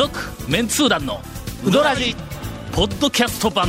[0.00, 0.18] 続
[0.50, 1.20] メンツー団の
[1.62, 2.16] ウドラジ
[2.72, 3.68] ポッドキャスト版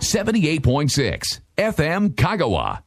[0.00, 1.20] 78.6
[1.58, 2.80] FM Kagawa.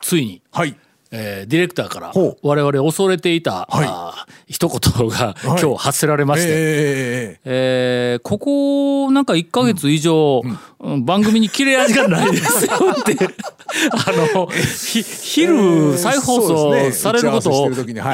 [0.00, 0.74] ついに、はい。
[1.10, 2.12] えーディレクターから
[2.42, 8.22] 我々恐れていた、あー一言が今日発せられまして、えええー。
[8.22, 10.58] ここなんか1か月以上、うん
[11.04, 13.16] 番組に切れ味がないですよって
[13.90, 17.70] あのひ昼再放送されることを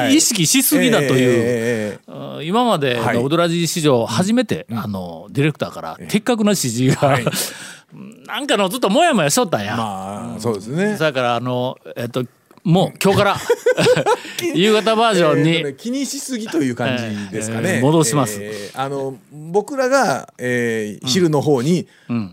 [0.09, 1.99] 意識しすぎだという、
[2.43, 3.17] 今まではい。
[3.17, 7.19] の「オドラジ」史上初めて、あのディレクターから的確な指示が、
[8.27, 9.75] なんかのずっとモヤモヤしとったんや。
[9.77, 10.97] まあ、そうですね。
[10.97, 12.25] だからあのえっと
[12.65, 13.37] もう今日から。
[14.55, 17.75] 夕方バージョンに、えーとね気にしすぎという感じですかね。
[17.75, 18.39] えー戻します。
[18.41, 21.87] えーあの僕らが、えー昼の方に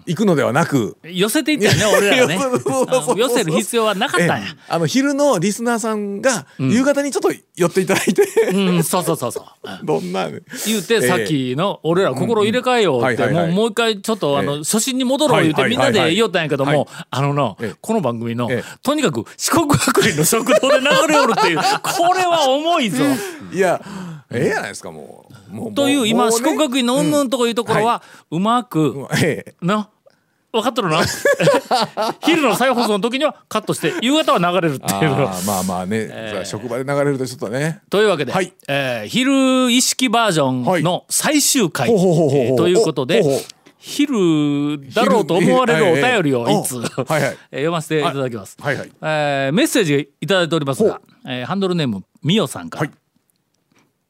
[0.06, 2.38] 行くのではなく、寄せていったよね俺らがね。
[3.16, 4.46] 寄せる必要はなかったんや。
[4.48, 4.56] えー。
[4.74, 9.44] あの昼のリスナーさんが夕方にちょっと寄っていただいて、うん、そうそうそうそう。
[9.68, 10.12] う んどん。
[10.12, 16.76] な言うてさっきの俺ら心入れ替えようってもうもう一回ちょっとあのええ初心に戻ろう言うてはいみんなで言おったんやけどはい。
[16.76, 17.74] もあののええ。
[17.80, 18.78] この番組のええ。
[18.82, 21.58] とにかく四国学院の食堂で流れおるっていう。
[21.82, 23.04] これは重いぞ。
[23.52, 23.80] いや、
[24.30, 25.54] ええやないですかもう。
[25.54, 26.32] もうという今ね。
[26.32, 29.54] 四国学院のうんぬんとこいうところはうまくええ。
[29.60, 29.88] な
[30.52, 31.00] 分かっとるな。
[32.24, 35.10] 昼の再放送の時にはカットして夕方は流れるっていう。
[35.10, 37.80] のあーまあまあね、それは職場で流れるとちょっとね。
[37.88, 38.52] というわけで、はい。
[38.68, 43.42] えー昼意識バージョンの最終回、ほうほうほうほうえーということでほうほう
[43.84, 46.80] 昼だろうと思われるお便りを昼いつ、
[47.50, 48.92] 読ませていただきます、はいはい。
[49.02, 52.96] えーメッセージいただいておりますが、えーハンドルネームみおさんから、はい。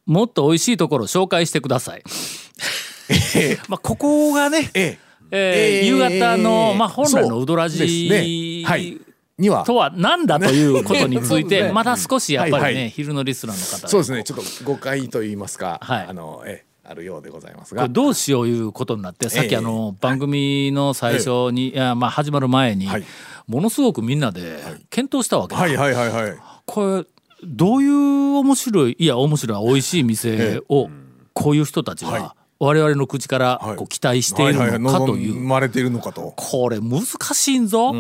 [0.05, 2.03] もっと美味しいところ紹介してください。
[3.69, 4.99] まあここがね、ええ
[5.31, 5.81] えー。
[5.81, 8.69] えー夕方の、まあ、本来のウドラジね。
[8.69, 9.01] はい。
[9.39, 9.65] には。
[9.65, 11.73] とは何だということについて、 ね。
[11.73, 12.91] まだ少しやっぱりね、はいはい。
[12.91, 14.23] 昼のリスナーの方そうですね。
[14.23, 16.07] ちょっと誤解と言いますか、はい。
[16.09, 17.89] あのええあるようでございますが。
[17.89, 19.57] どうしよういうことになってさっきええ。
[19.57, 23.05] あの番組の最初に、いやまあ始まる前に、はい。
[23.49, 26.37] ものすごくみんなで検討したわけだ、はいはいはいはい。
[26.67, 27.07] これ
[27.45, 30.91] どういう面白いいや面白い美味しい店を
[31.33, 32.21] こういう人たちはい。
[32.21, 33.77] が我々の口からはい。
[33.77, 35.35] こう期待しているのかという。
[35.35, 36.35] 望まれているのかと。
[36.37, 37.67] これ難しいん。
[37.67, 37.95] ぞ、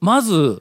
[0.00, 0.60] まず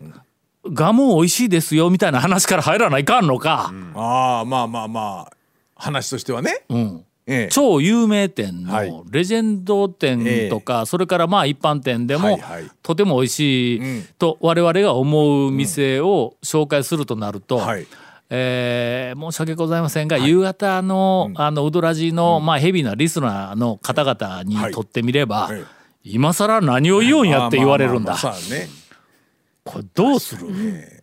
[0.67, 5.33] ガモ美味しいですよみたいな話から入らないかんのか、ああまあまあまあ
[5.75, 7.47] 話としてはね、うんええ。
[7.51, 8.91] 超有名店はい。
[8.91, 12.69] のレジェンド店とか、それからまあ一般店でも、はいはい。
[12.83, 14.07] とても美味しいん。
[14.17, 17.87] と我々が思う店を紹介するとなると、はい。
[18.29, 25.63] えー申し訳ございませんが、夕方の,、あのウドラジの、まあ、ヘビーなリスナーの方々にとってみれば、はいはい
[26.07, 28.15] 今更何を言うんやって言われるんだ。
[29.63, 30.94] これどうする、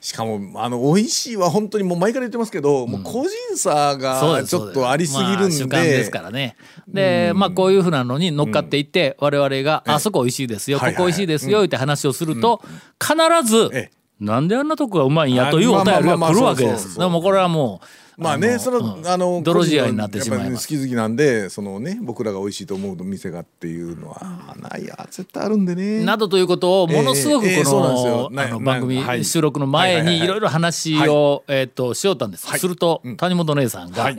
[0.00, 6.56] しかもあの美味しいは本当にもう前から言ってますけど、もう個人差がちょっとありすぎるんで,、まあ、主観ですからね。
[6.88, 12.62] で、まあこういうふうなのに乗っかっていって、我々が「あそこ美味しいですよ、ここ美味しいですよ」って話をすると、
[12.98, 16.98] 必ず、ええなんであんなとこがうまいんやというお便りが来るわけです。
[16.98, 17.80] でもこれはも
[18.18, 19.06] うまあねその、うん。
[19.06, 26.04] あの泥仕合になってしまいますやっぱり好き好きなんでそのね僕らが美味しいと思う店がっていうのはないや絶対あるんでね。
[26.04, 29.24] などということをものすごくこのあのな番組はい。
[29.24, 32.46] 収録の前にいろいろ話をえっとしよったんです。
[32.58, 34.16] すると谷本姉さんがはい。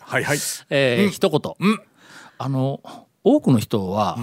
[0.00, 0.38] はいはい。
[0.70, 1.78] えー一言、
[2.38, 2.80] あの
[3.22, 4.18] 多くの人は、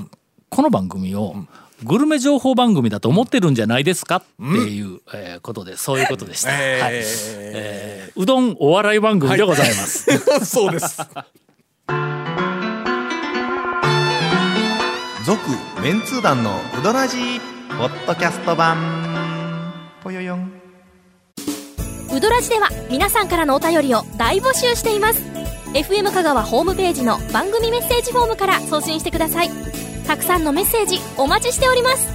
[0.50, 1.36] この番組を、
[1.84, 4.18] グルメ情報番組だと思ってるんじゃないですか？
[4.18, 6.84] っていう、えーことでそういうことでした、えー。
[6.84, 6.94] はい。
[6.96, 10.06] えーうどんお笑い番組でございます、
[10.46, 10.97] そうです。
[15.25, 15.40] 続
[15.81, 17.40] メンツー団のウドラジー
[17.78, 18.78] ポッドキャスト版。
[20.03, 20.52] ぽよよん。
[22.13, 25.22] ウドラジでは皆さんからのお便りを大募集しています。
[25.74, 29.50] FM 香川ホームページの番組メッセージフォームから送信してください
[30.12, 32.12] たくさんのメッセージお待ちしております。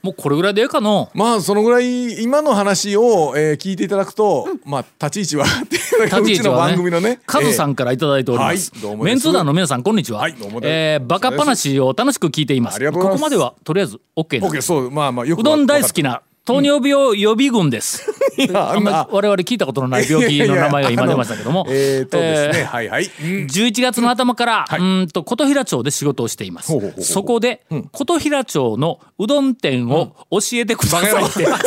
[0.00, 1.10] もうこれぐらいでええかの？
[1.12, 9.12] まあそのぐらい今の話を、えー聞いていただくと、まあ立ち位置はっていうのがうちの番組のねカズさん、んからいただいております、はいどうもです。
[9.12, 10.70] メンツー団の皆さんこんにちは、はいどうもです。
[10.70, 12.90] えーバカ話を楽しく聞いています。
[12.90, 14.68] ここまではとりあえず OK オッケーです。
[14.68, 18.08] そうまあまあよくうどん大好きな糖尿病予備軍です、
[18.54, 21.66] あんまり我々聞いたことのない病気の名前が今出ましたけども。
[21.68, 23.46] えー、とですね、えーはいはい、うん。
[23.46, 24.78] 11月の頭から、はい。
[24.78, 26.72] うーんと琴平町で仕事をしています。
[27.00, 31.58] そこで、琴平町のうどん店を教えてくださいって、 な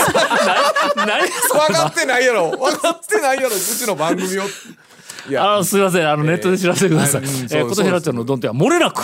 [0.95, 2.51] 何分かってないやろ。
[2.51, 3.49] 分かってないやろ。
[3.49, 4.43] うちの番組を
[5.37, 6.09] あのすみません。
[6.09, 9.03] あのネットで知らせてください、えーそう琴平町のうどん店は漏れなく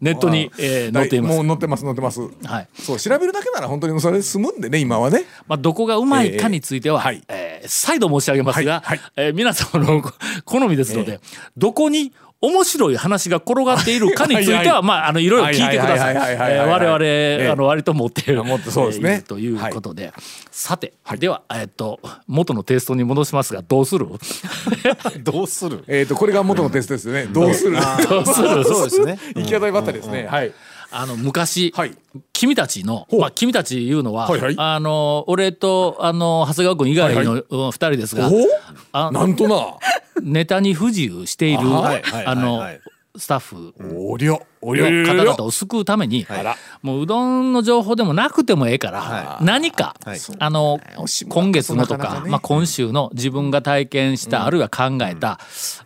[0.00, 0.56] ネットに、あ。
[0.58, 1.36] えー載っています。
[1.36, 2.20] もう載ってます載ってます。
[2.20, 2.68] はい。
[2.74, 5.24] そう調べるだけなら本当にそれで済むんでね今はね。
[5.46, 7.22] まあ、どこがうまいかについては、えーはい。
[7.28, 8.98] えー再度申し上げますが、はい。
[8.98, 9.12] はい。
[9.16, 10.02] えー皆様の
[10.44, 11.20] 好みですので、
[11.56, 12.12] どこに
[12.42, 16.14] 面白い話が転がっているかについては、 まあ、あのいろいろ聞いてください。
[16.16, 19.22] 我々、えあの割と持っている、そうですね。
[19.26, 20.12] ということで、
[20.50, 24.08] さて、では、えっと元のテイストに戻しますがどうする？
[25.22, 25.84] どうする？
[25.88, 27.26] えっとこれが元のテストですよね。
[27.26, 27.76] どうする？
[28.10, 28.64] どうする？
[28.64, 29.18] そうですね。
[29.36, 30.26] 行き当たりばったりですね。
[30.28, 30.52] はい
[30.92, 31.96] あの昔、はい。
[32.32, 34.54] 君たちの、まあ、君たちいうのは、はいはい。
[34.58, 38.30] あの俺とあの長谷川君以外の、うん二人ですが、
[38.92, 39.76] あおなんとな。
[40.22, 42.80] ネタに不自由しているあのはい
[43.16, 43.74] スタッフ。
[43.78, 46.56] おりょおりょの方々を救うためにら。
[46.82, 50.20] もううどんの情報でもなくてもええから何かはい。
[50.38, 50.80] あの
[51.28, 55.38] 今月のとなかまあ今週の自分が体験したあるいは考えた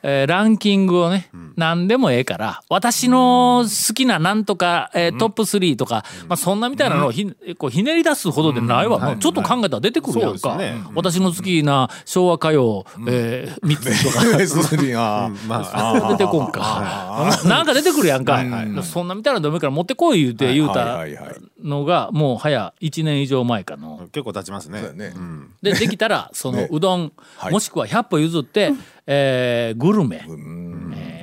[0.02, 8.98] えーランキングをね何でもええから私の好きななんとかえートップ3とかまあそんなみたいなのをひこうひねり出すほどでないわ。
[8.98, 10.38] もうちょっと考えたら出てくるやんか。
[10.38, 10.82] そうですね。
[10.94, 14.24] 私の好きな昭和歌謡えー3つとか。
[16.08, 17.32] 出てこんか。
[17.44, 18.42] なんか出てくるやんか。
[18.82, 21.36] そんなみたいなのダメから持ってこい言うて言うたはいはいはい。
[21.62, 24.08] のがもう早1年以上前かの。
[24.12, 24.80] 結構経ちますね。
[24.80, 25.50] そうん。
[25.62, 26.68] でできたらその ね。
[26.70, 27.52] うどんはい。
[27.52, 28.72] もしくは100歩譲って
[29.06, 30.24] えーグルメ。
[30.26, 30.30] え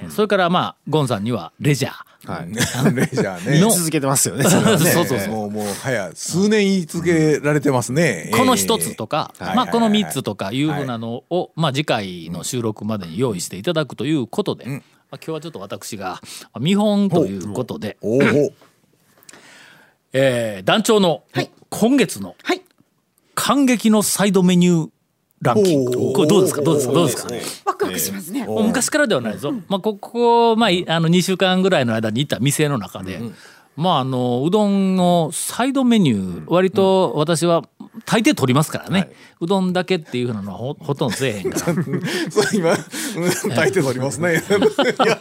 [0.08, 1.94] ーそれからまあゴンさんにはレジャー。
[2.26, 2.48] はい。
[2.48, 3.60] レジャーね。
[3.60, 3.68] の。
[3.68, 5.28] 言い続けてますよねそうそうそう。
[5.28, 8.32] もうもう早数年言い続けられてますね。
[8.36, 9.56] この一つとか、えー。
[9.56, 10.62] まあこのはい3つとかい。
[10.64, 14.80] うふうなのを、まあ次回の収録までに用意していただくということで、まあ
[15.12, 16.22] 今日はちょっと私が
[16.60, 18.22] 見本ということで、おお
[20.14, 21.24] えー団長の
[21.70, 22.62] 今月のはい。
[23.36, 24.90] 感激のサイドメニュー
[25.44, 26.14] ランキング。
[26.14, 26.62] これどうですか？
[26.62, 26.94] どうですか？
[26.94, 27.34] どうですか？
[27.66, 28.46] ワクワクしますね。
[28.48, 33.20] 昔からではないぞ、まあ、ここ、まあ、いあの2週間ぐらいの間に行った店の中で、
[33.76, 37.64] まああのうどんのサイドメニュー割と私は
[38.06, 41.66] 大抵取りますからね、うどんだけっていうふうなのはほ ほとんどせえへんから。
[42.30, 44.32] そう今うん大抵取りますね。
[44.32, 45.08] い。
[45.08, 45.20] や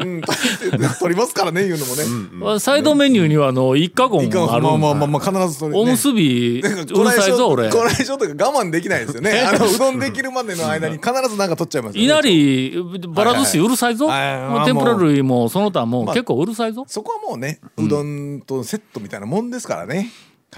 [0.00, 2.60] うん大抵取りますからね言うのもね。
[2.60, 12.76] サイドメニューにはあの一家言いかんあるまあまあまあまあ必ずそれねおむすびうるさいぞ俺こらえ性というか我慢できないですよねあのうどんできるまでの間に必ずなんか取っちゃいますよねいなり
[13.08, 20.10] ばら寿司うるさいぞ、はい天ぷら類もその他も結構うるさいぞ、そこはもうねうどんとセットみたいなもんですからね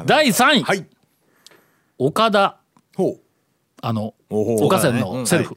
[0.05, 0.87] 第3位、はい
[1.99, 2.59] 岡田。
[2.97, 3.21] ほう。
[3.83, 5.57] あの岡線のセルフ、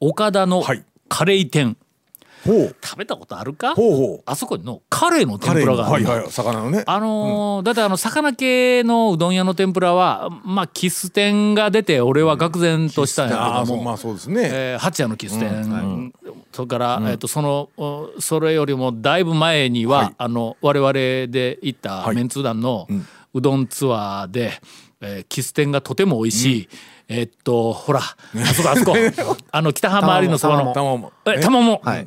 [0.00, 0.84] 岡田のはい。
[1.08, 1.76] カレー店。
[2.44, 3.74] 食べたことあるか？
[3.74, 4.22] ほうほう。
[4.24, 6.30] あそこにのカレーの天ぷらがあるはいはい。
[6.30, 6.84] 魚のね。
[6.86, 14.48] あのーだってあの魚系のうどん屋の天ぷらはまあキス店が出て俺は愕然としたんやけども、ああそうまあそうですね。
[14.52, 16.12] えー八谷のキス店、
[16.52, 20.14] それから、えっとそのおそれよりもだいぶ前には、はい。
[20.16, 22.16] あの我々で行ったはい。
[22.16, 22.86] メンツー団の
[23.34, 24.52] うどんツアーで、
[25.00, 26.68] えーキス店がとても美味しい、
[27.08, 28.16] えっとほらあ
[28.54, 29.36] そこあそこ。
[29.50, 30.72] あ の北浜有のそばの。
[30.72, 31.12] 玉も。
[31.26, 32.06] え玉も、はい。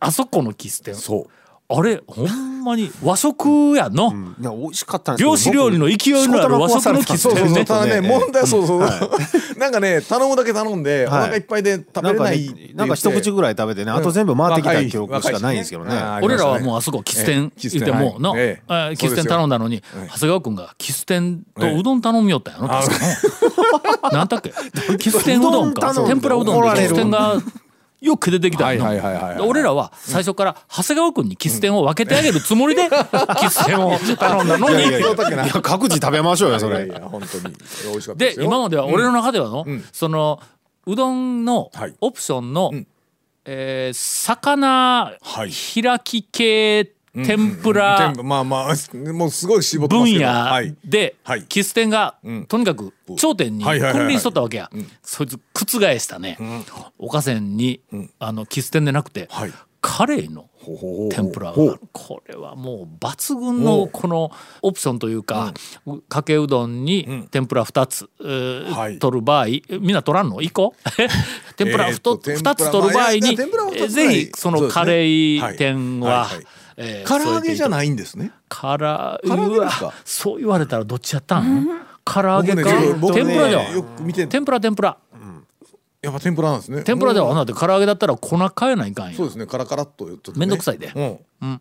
[0.00, 1.30] あそこのキス店そう
[1.68, 3.94] あれほんまに和食やん。
[3.94, 7.48] の、いや美味しかった漁師料理の勢いのある和食のキスそうそうそう。
[7.48, 8.80] 店ねただねね問題はそうそう。
[9.58, 11.22] なんかね頼むだけ頼んでおはい。
[11.22, 12.74] 腹いっぱいで食べれないって言って。
[12.74, 15.92] なんか一口ぐらい食べてねあと全部回ってきた記憶しかないんですけどね。
[16.22, 18.72] 俺らはあもうあそこキス店ってもの、えええ。
[18.92, 19.82] ーキス店頼んだのに
[20.12, 24.52] 長谷川君がキス店とうどん頼みよったんやろ確かのなんだっけ？
[24.98, 25.92] キス店うどんか。
[26.06, 27.34] 天ぷらうどんでキス店が
[28.00, 28.66] よく出てきた。
[29.42, 32.82] 俺らは最初から長谷川君にキス店を分けてあげるつもりで
[33.40, 34.84] キス店を頼んだのに。
[35.62, 40.40] 各自食べましょうよそれや本当に美味しかったで今までは俺の中ではの、その
[40.86, 42.86] うどんのはいオプションの、ん
[43.44, 45.50] えー魚はい
[45.82, 48.12] 開き系天ぷら。
[48.22, 50.74] まあまあもうすごい絞分野はい。
[50.84, 51.44] ではい。
[51.44, 52.16] キス店が
[52.48, 54.70] とにかく頂点に君臨しとったわけや。
[55.02, 56.38] そいつ覆したね。
[56.98, 57.80] 岡線に
[58.18, 59.52] あのキス店でなくてはい。
[59.86, 60.50] カレーの
[61.10, 61.78] 天ぷらが。
[61.92, 64.32] これはもう抜群のこの
[64.62, 65.54] オプションというか
[65.86, 68.10] うかけうどんに天ぷら2つ
[68.98, 70.74] 取る場合えみんな取らんの ?1 個
[71.56, 73.36] 天ぷらえーっと 2, 天ぷらつ取る場合に
[73.88, 76.26] ぜひそのカレー店は
[76.76, 78.32] えー唐揚げじゃいないんですね。
[78.48, 79.92] から唐揚げですか？
[80.04, 81.66] そう言われたらどっちやったん？
[82.04, 82.70] 唐揚げか？
[83.12, 84.98] 天ぷらではよく見て天ぷら天ぷら。
[86.02, 86.82] やっぱ天ぷらなんですね。
[86.84, 90.38] 天ぷらではなって唐揚げだったら粉変えないかんやうそうですねカラカラっとちょっとね。
[90.38, 90.92] めんどくさいで。
[91.40, 91.60] うん。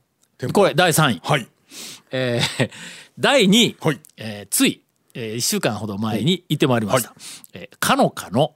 [0.53, 1.21] これ第3位。
[1.23, 1.47] はい。
[2.11, 2.69] えー
[3.17, 3.99] 第2位、はい。
[4.17, 4.81] えーつい、
[5.15, 7.15] え1週間ほど前に行ってまいりました、
[7.53, 8.53] えーかのかの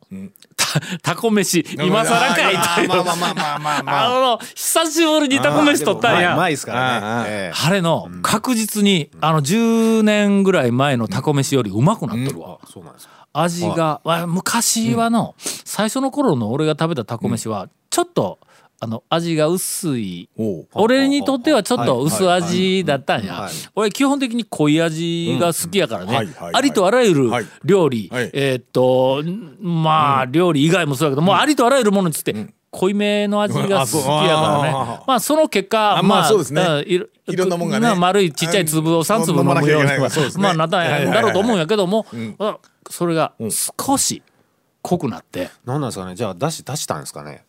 [1.02, 2.88] タコ飯今更かいという。
[2.90, 4.06] まあまあまあまあまあまあ。
[4.06, 6.36] あの久しぶりにタコ飯取ったんや。
[6.36, 7.28] 前ですからね。
[7.28, 7.56] ええ。
[7.56, 13.14] 晴れの確実にあの10年ぐらい前のタコ飯よりうまくなっとるわ、そうなんですか。
[13.34, 18.40] 味が、わ昔はの、最初の頃の俺が食べたタコ飯はちょっと
[18.82, 20.30] あの味が薄い。
[20.74, 23.52] 俺にとってはちょっと薄味だったんや、はい。
[23.76, 26.34] 俺基本的に濃い味が好きやからね。
[26.54, 27.46] ありとあらゆるはい。
[27.66, 28.30] 料理、はい。
[28.34, 29.22] えーっと
[29.60, 32.34] まあ料理以外もそうだけどもうありとあらゆるものにつって
[32.72, 34.70] 濃いめの味が好きやからね。
[34.74, 36.62] あまあその結果あまあそうですね。
[36.62, 37.88] んいろいろんなもんがね。
[37.88, 39.90] な丸いちっちゃい粒を3粒飲むように
[40.38, 42.06] まあなったんやだろうと思うんやけども
[42.90, 43.34] それが
[43.78, 44.24] 少し
[44.82, 46.16] 濃くなってなんなんですかね。
[46.16, 47.44] じゃあ出し出したんですかね。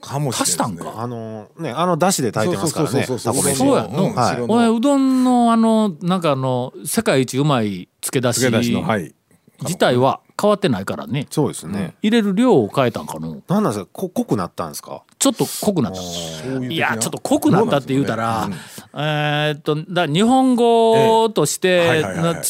[0.00, 0.42] かもしれないね。
[0.42, 0.94] 足したんか？
[0.96, 3.04] あのねあの出汁で炊いてますからね。
[3.04, 3.56] そうそうそうそうタコ飯。
[3.56, 3.92] そうやん。
[3.92, 4.34] のはい。
[4.34, 4.54] 白の。
[4.54, 9.14] お前うどんのあのなんかあの世界一うまい漬け出し漬け出しのはい。
[9.62, 11.26] 自体は変わってないからね。
[11.30, 11.96] そうですね。
[12.00, 13.42] 入れる量を変えたんかの？
[13.48, 13.90] なんなんですか？
[13.92, 15.02] こ濃くなったんですか？
[15.18, 16.00] ちょっと濃くなった。
[16.00, 18.58] いういやちょっと濃くなったって言うたらどうなん
[18.94, 22.02] えーっとだ日本語として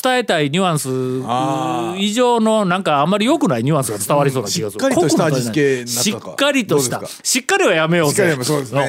[0.03, 0.75] 伝えたいニュアン
[1.27, 4.81] あス以上のなんかあんまり良くないニュアンスが伝わりそうな気がする。
[4.81, 5.31] しっかりとした
[5.87, 7.03] しっかりとした。
[7.23, 8.35] しっかりはやめようぜ。
[8.35, 8.89] はそうですね。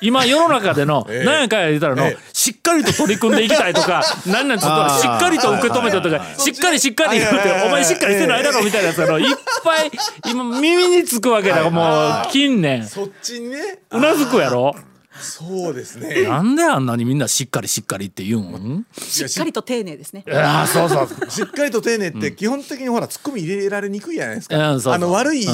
[0.00, 9.18] 今世の中での ええ何やかんや言ったらのええしっかりと取り組んでいきたいとか何 なんちょっとしっかりと受け止めたとかしっかりしっかり言うてお前しっかりしてないだろみたいなやつがの。
[9.18, 9.90] いっぱい
[10.30, 11.68] 今耳につくわけだ。
[11.70, 12.86] もう近年。
[12.86, 13.78] そっちにね。
[13.90, 14.74] うなずくやろ
[15.20, 16.22] そうですね。
[16.22, 18.86] なんであんなにみんなしっかりしっかりって言うん？
[18.98, 20.24] ししっかりと丁寧ですね。
[20.32, 24.56] ああそうそうしっかりと丁寧って基本的にほらツッコミ入れられにくいじゃないですか、
[24.92, 25.46] あの悪い、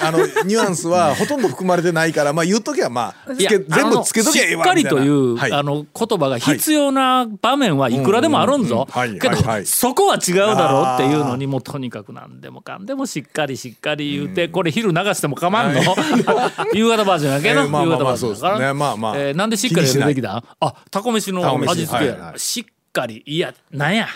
[0.00, 8.86] あのニュアンスはほとんど含まれてないからまあ言うときはまあ全部つけときゃええわあのしっかりという、あの言葉が必要な場面はいくらでもあるんぞ。
[9.20, 15.80] けど、そこは違うだろうっていうのにもうとにかく何でもかんでもしっかりしっかり言うて、これ昼流しても構わんの、
[16.74, 18.16] 夕方バージョンやけど、夕方バージョンだから。
[18.16, 18.72] そうですね。
[18.72, 20.42] まあまあえーなんでしっかりやるべきだ？
[20.60, 22.04] あタコ飯の味付け。
[22.06, 22.38] や、はいはい。
[22.38, 23.22] しっかり。
[23.26, 24.08] いやなんや。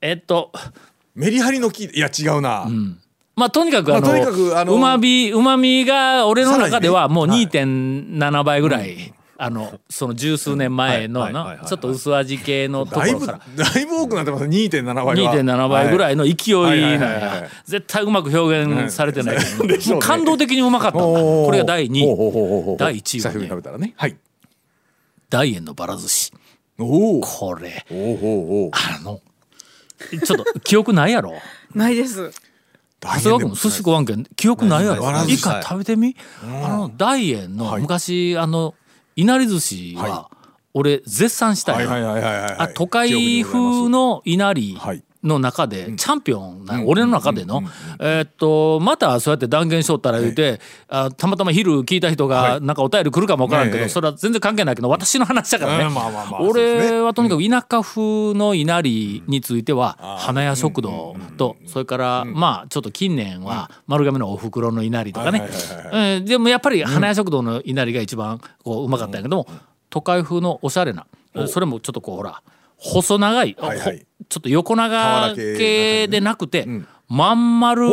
[0.00, 0.52] えっと。
[1.14, 2.66] メリハリのきいや違うな、
[3.34, 11.26] まあとにかくあの、まあとにかくあのうまみうまみが俺の中ではもうさらにね2.7倍ぐらい、あのその十数年前の
[11.66, 13.64] ちょっと薄味系のとこだいぶろから。
[13.64, 15.14] だいぶ多くなってます2.7倍は。
[15.14, 17.40] 2.7倍ぐらいの勢いな。
[17.40, 20.00] ん絶対うまく表現されてないけど、でしょうね。
[20.00, 22.76] もう感動的にうまかったこれが第2ほうほうほうほうほう。
[22.76, 23.32] 第一位はね。
[23.32, 23.94] 久しぶりに食べたらね。
[23.96, 24.16] はい。
[25.30, 26.32] 大円のばら寿司。
[26.78, 27.86] おおこれ。
[28.72, 29.20] あの
[30.10, 31.32] ちょっと記憶ないやろ？
[31.74, 32.30] ないです。
[33.00, 34.24] 大長谷川君寿司食わんけん。
[34.36, 35.02] 記憶ないやろ？
[35.02, 36.14] ばら寿司一回食べてみ？
[36.62, 38.74] あの大円のはい昔あの
[39.16, 40.30] いなり寿司はは
[40.72, 47.62] 俺絶賛したいあ都会風のいなりはいの中でチャンピオンな俺の中での
[47.98, 53.84] えーっとまたそうやって断言しとったら言うてあたまたま昼聞いた人がなんかお便り来るかもわからんけええ。
[53.84, 55.94] どそれは全然関係ないけど私の話だからね。
[56.40, 69.46] 俺はとにかく田舎風のいなりについては花屋食堂とそれからまあちょっと近年は丸亀のおふくろのいなりとかねでもやっぱり花屋食堂のいなりが一番こううまかったんやけども
[69.90, 71.06] 都会風のおしゃれな
[71.46, 72.42] それもちょっとこうほら
[72.80, 73.98] 細長い、はいはい。
[73.98, 76.66] ほちょっと横長俵系系でなくて、
[77.08, 77.86] まん丸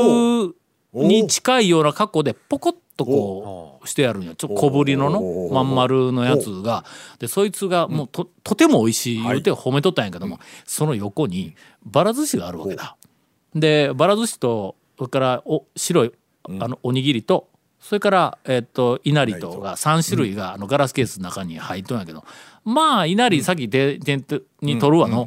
[0.94, 6.86] に近いような格好でポコッとこうしてやるんやちょっと小ぶりののおまん丸のやつが。
[7.20, 12.98] でそいつがもうととても美味しい言うて褒めとったんやけども、その横にばら寿司があるわけだ。
[13.54, 16.12] でばら寿司とそれからお白い
[16.60, 22.24] あのおにぎりとそれから、えっといなりとが3種類があのガラスケースの中に入っとんやけど。
[22.66, 24.18] まあいなり先手手
[24.62, 25.26] に取るわの。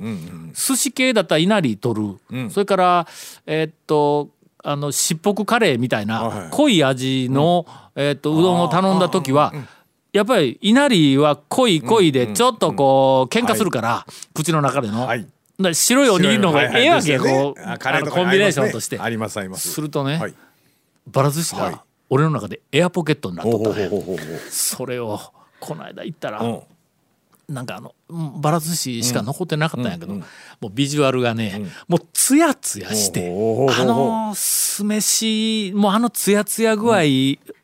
[0.52, 3.06] 寿司系だったらいなり取る、それから
[3.46, 4.28] えっと
[4.62, 7.66] あのしっぽくカレーみたいはいな濃い味の、
[7.96, 9.54] えっとうどんを頼んだ時は
[10.12, 15.06] やっぱりいなりは濃い濃いでちょっとこう喧嘩するから、口の中での。
[15.06, 15.26] はい。
[15.72, 18.98] 白いおにぎりの方がええわけや、はいはいこうあのコンビネーションとして。
[18.98, 19.70] ありますねあります。
[19.72, 20.34] するとね、はい。
[21.06, 21.72] ばら寿司はい。
[21.72, 25.18] が俺の中でエアポケットになっとったそれを
[25.60, 26.62] この間行ったら、うん
[27.50, 30.22] なんかあのうんばら寿司しか残ってなかったんやけど、も
[30.62, 37.00] うビジュアルがね、もうツヤツヤして、あの酢飯もうあのツヤツヤ具合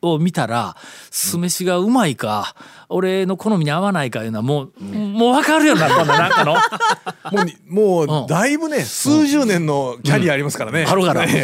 [0.03, 0.77] を見たら、
[1.11, 2.55] 酢飯がうまいか
[2.89, 6.55] 俺の好みに合わないかいうのはもう、もう分かるようになったんだなんかの。
[7.33, 10.85] もうにもうんうだいぶね数十年のキャリアありますからね。
[10.89, 11.37] あるから、ええええ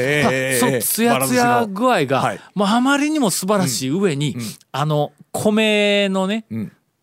[0.52, 0.58] ええ。
[0.58, 2.40] そうツヤツヤ具合が、はい。
[2.54, 4.36] もうあまりにも素晴らしい上に、
[4.70, 6.44] あの米のね、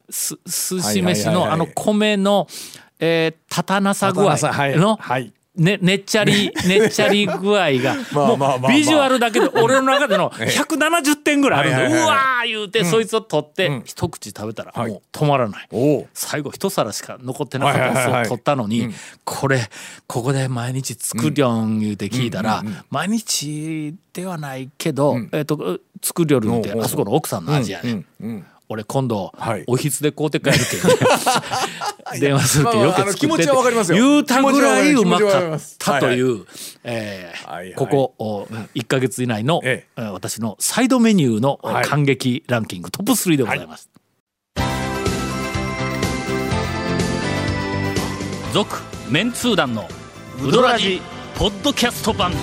[0.09, 2.47] んす寿司飯のあの米の、
[2.99, 4.75] えー、立たなさ具合はい。
[4.77, 5.33] の、はい。
[5.59, 7.95] ね、ねっちゃり、 ねっちゃり具合が、
[8.69, 15.67] ビジュアルだけで俺の中での 170点ぐらいあるんで、うわー言うて、そいつを取って、一口食べたらもう止まらない。
[16.13, 18.89] 最後一皿しか残ってなかったを取ったのに、
[19.25, 19.69] これ
[20.07, 28.05] ここで毎日作りょん言うて聞いたら、毎日ではないけど、えっと作りょるんってあそこの奥さんの味やね、
[28.71, 29.63] 俺今度、はい。
[29.65, 30.89] おひつで買うて帰るけど、
[32.13, 33.97] ね、電話するけどよまあまああの気持ちはわかりますよ。
[33.97, 36.45] 言うたぐらいうまかかったという、
[36.83, 37.73] えーはいはい。
[37.73, 38.43] ここお
[38.75, 40.01] 1か月以内の、ええ。
[40.01, 41.83] ー私のサイドメニューのはい。
[41.83, 43.89] 感激ランキングトップ3でございます。
[48.53, 48.77] 続、
[49.09, 49.87] メンツー団の
[50.43, 51.01] ウドラジ
[51.35, 52.33] ポッドキャスト版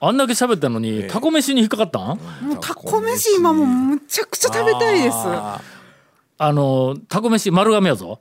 [0.00, 2.02] あんだけ喋ったのに、タコ飯に引っかかったん？
[2.02, 5.16] もうタコ飯今もうむちゃくちゃ食べたいです。
[5.16, 5.60] は
[6.38, 8.20] あのタコ飯丸亀やぞ。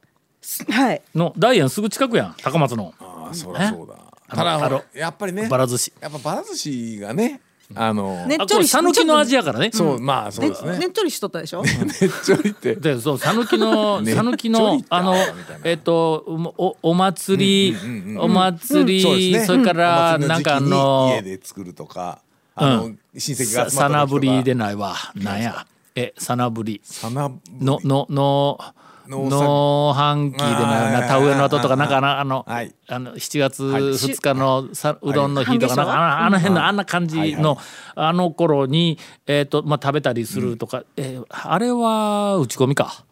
[0.93, 1.01] い。
[1.13, 2.93] の大円すぐ近くやん高松の。
[2.99, 3.95] ああそりゃそうだ。
[4.29, 5.93] あただやっぱりねばら寿司。
[6.01, 7.41] やっぱばら寿司がね
[7.75, 9.71] あのねっちょりあこれ讃岐の味やからね。
[9.73, 10.71] そうまあそうですね。
[10.73, 11.63] ねねっちょりしとったでしょ？
[11.67, 12.75] ねっちょりって。
[12.75, 15.15] でそう讃岐のね讃岐ちょのあの
[15.63, 16.23] えっと
[16.57, 22.19] おお祭りうんうんうんお祭りそれからなんかあの家で作るとか
[22.55, 24.95] あの親戚がさなぶりでないわ。
[25.15, 25.67] なんや。
[25.95, 26.79] えさなぶり。
[26.83, 27.65] さなぶり。
[27.65, 28.59] ののの
[29.07, 31.07] 農農飯期でな。
[31.07, 32.73] 田植えの後とかなんかあのあい。
[32.87, 37.57] あの7月2日のさうどんの日とかなんかあのあの辺のあんな感じの
[37.95, 40.83] あの頃にえっとまあ食べたりするとか。
[40.95, 43.03] えーあれは打ち込みか？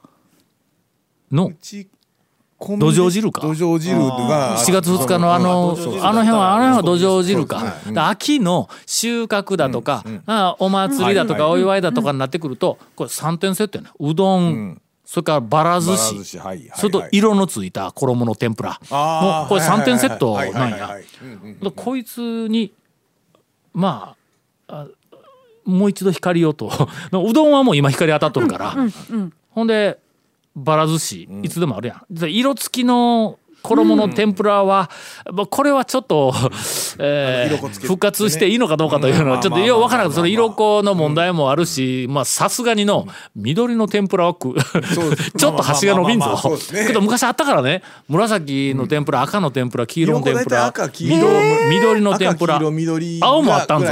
[1.31, 1.51] の？
[1.61, 1.87] ち
[2.57, 3.41] 土土壌汁か？
[3.41, 5.71] 土壌汁が7月2日のあの
[6.01, 7.75] あの辺はあの辺は土壌汁か？
[8.09, 16.25] 秋の収穫だとかあお祭りだとかお祝いだとかになってくるとこれ3点セットやねうどんそれからばら寿司。
[16.25, 18.79] それと色のついた衣の天ぷら。
[18.89, 20.97] もうこれ3点セットはいなんや。
[21.75, 22.73] こいつに
[23.73, 24.15] ま
[24.67, 24.87] ああ
[25.65, 26.71] もう一度光をと。
[27.11, 28.75] うどんはもう今光当たっとるから。
[29.51, 29.99] ほんで
[30.55, 32.13] ばら寿司いつでもあるやん。
[32.13, 34.89] で色付きの衣の天ぷらは、
[35.31, 36.33] まあこれはちょっと、
[36.99, 46.37] えー復活していいのかどうかというのはちょっとよう分からなくてその色粉の問題もあるしまあさすがにの緑の天ぷらはちょっと端が伸びんぞ。
[46.87, 47.81] けど昔あったからね。
[48.07, 52.59] 紫の天ぷら赤の天ぷら黄色の天ぷら緑緑の天ぷら。
[53.21, 53.87] 青もあったんぞ。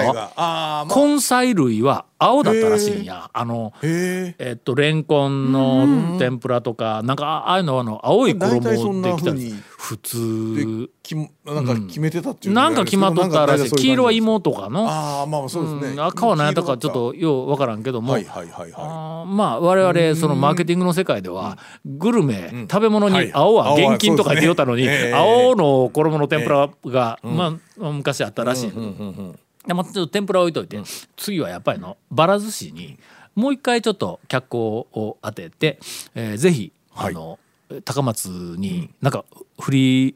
[0.96, 3.30] 根菜類は青だったらしいんや。
[3.34, 13.72] あのへええっとレンコンの天ぷらとかなんかああいうのはあの青い衣できたり普で通きなんか決めてたっていうなんか決まっとったらしい。
[13.72, 15.94] 黄色は芋とかのああまあそうですね。
[15.94, 16.06] うん。
[16.06, 18.14] 赤は何やったかちょっとよう分からんけども。
[18.14, 23.32] はいはいはいはあーまあ我々そのマーケティングの世界ではグルメ食べ物にはい。
[23.34, 28.72] 青は現金とか言ってよったのに青の衣の天ぷらがまあ昔あったらしい。
[29.68, 30.82] でもちょっと天ぷら置いといて
[31.16, 32.98] 次はやっぱりのばら寿司に
[33.36, 34.62] もう一回ちょっと脚光
[35.04, 35.80] を当てて
[36.16, 37.40] えーぜひあの
[37.86, 39.26] 高松になんか
[39.60, 40.16] フリー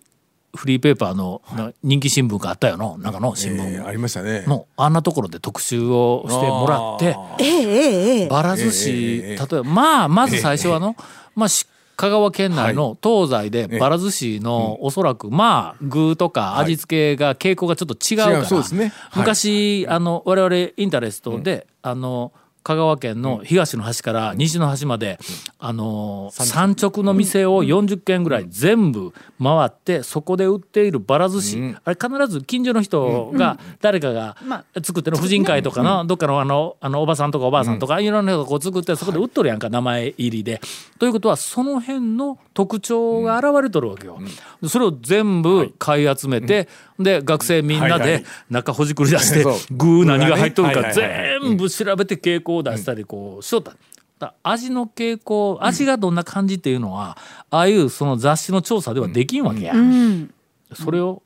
[0.56, 2.98] フリーペーパーのな人気新聞があったよの？
[2.98, 3.86] 中の新聞。
[3.86, 4.44] ありましたね。
[4.48, 7.16] のあんなところで特集をしてもらって。
[7.40, 8.28] ええええええ。
[8.28, 10.96] ばら寿司、ええええ例えばまあまず最初はの、
[11.36, 18.94] まあし香川県内の東西でばら寿司のおそらくまあ具とか味付けが傾向がちょっと違うから、違うそうですね。
[19.10, 19.24] はい。
[19.24, 22.32] 昔あの我々インタレストで、あの
[22.68, 25.20] 香川県の東の端から西の端まで、
[25.58, 40.60] あの産直の店を40軒ぐらい全部回ってそこで売っているばら寿司、あれ必ず近所の人が誰かがま作ってる婦人会とかのどっかのあのあのおばさんとかおばあさんとかいろんな人がこう作ってそこで売っとるやんか名前入りで。
[41.00, 44.20] ということはその辺の特徴が現れとるわけよ。
[44.62, 46.68] でそれを全部買い集めて、
[47.00, 53.74] で学生みんなで中ほじくり出して 具何が入っとるか全部調べて傾向を出したりこうしとった。
[54.20, 57.18] だ味の傾向味がどんな感じっていうのは
[57.52, 59.74] ああいうその雑誌の調査ではできんわけや。
[59.76, 60.34] うん。
[60.74, 61.22] それを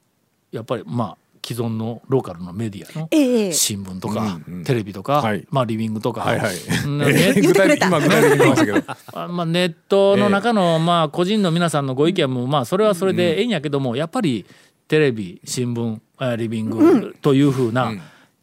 [0.52, 3.52] やっぱりまあ既存のローカルのメディアのええ。
[3.52, 5.48] 新聞とか、テレビとか、はい。
[5.50, 6.56] まあリビングとか、はいはい。
[6.88, 7.98] ま
[9.24, 14.46] あまあ、ネットの中の、まあ個人の皆さんのご意見もまあそれはそれでええんやけども、やっぱり
[14.88, 17.92] テレビ新聞あリビングというふうな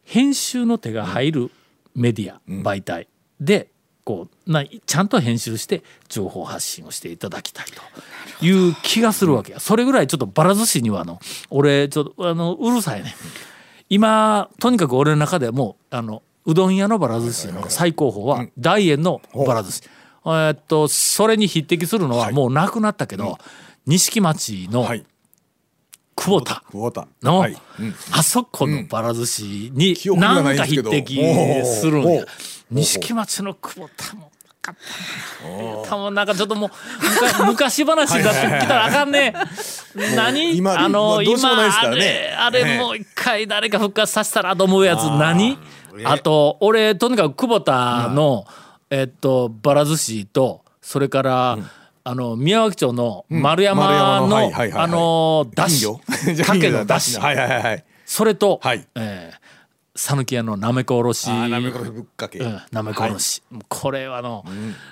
[0.03, 1.51] 編集の手が入る
[1.95, 3.07] メディア、媒体
[3.39, 3.69] で
[4.03, 7.65] こうなちゃんと編集して情報発信をしていただきたい
[8.39, 9.59] という気がするわけや。
[9.59, 13.15] それぐらいちょっとばら寿司にはあの俺ちょっとあのうるさいね。
[13.89, 19.81] 今とにかく俺の中ではもうあのうどん屋のばら寿司の最高峰は大円のばら寿司。
[20.25, 23.37] えーっとそれに匹敵するのはもうなくなったけど、
[23.85, 25.05] 錦町のはい
[26.19, 26.41] 久
[26.73, 27.57] 保田の、はい。
[27.79, 30.45] うんあそこのばら寿司になん。
[30.45, 30.91] いんですけど。
[30.91, 32.25] 匹敵するんや。
[32.69, 34.29] 錦町の久保田も
[34.61, 34.75] かっ
[35.87, 39.33] たもうなんかちょっともう昔話になってきたらあかんね。
[40.15, 40.57] 何？
[40.57, 42.29] 今あのまあどうしようもないですからね。
[42.33, 45.57] 今あれあれもう一回誰か復活させたらと思うやつ何？
[46.03, 48.45] あと俺とにかく久保田の
[48.89, 51.57] えっとばら寿司とそれから
[52.09, 54.83] あの宮脇町の丸山ののはいはいはいはい。
[54.83, 55.85] あの だし
[56.43, 57.85] かけのだしはいはいはいはい。
[58.05, 58.87] それと、はい。
[58.95, 59.49] えー
[59.95, 61.27] 讃岐屋のなめこおろし。
[61.27, 62.39] なめこのぶっかけ。
[62.39, 64.45] うん、なめこおろし、もうこれはあの、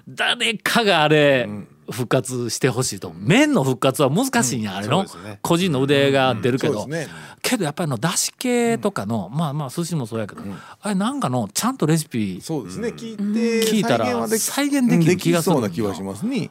[0.06, 1.48] 誰かがあれ、
[1.90, 3.14] 復活してほしいと。
[3.16, 5.40] 麺の復活は難しいんや、あれの、ね。
[5.42, 7.08] 個人の腕が出るけど、ね
[7.50, 10.42] けどやっぱりのだし系とかの、まあまあ寿司もそうやけど、
[10.82, 12.90] あれなんかのちゃんとレシピそうですね。
[12.90, 13.24] 聞いて
[13.72, 16.50] 聞いたら再現はでき再現できる気がするそうな気はしますね。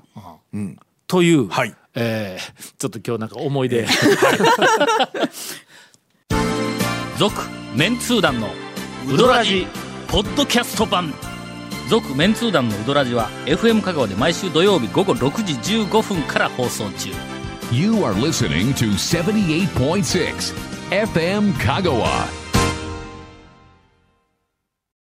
[1.07, 1.75] という、はい。
[1.95, 3.87] えーちょっと今日なんか思い出。
[7.19, 7.35] 続
[7.75, 8.49] メンツー団の
[9.07, 9.67] ウドラジ
[10.09, 11.13] ポッドキャスト版。
[11.89, 17.11] 続メンツー団のウドラジは FM 香川で毎週土曜日午後6時15分から放送中。
[17.71, 22.46] You are listening to 78.6 FM Kagawa.